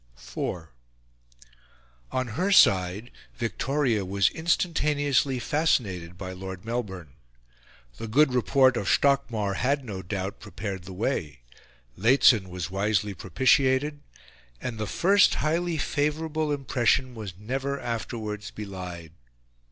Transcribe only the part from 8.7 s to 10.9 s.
of Stockmar had no doubt prepared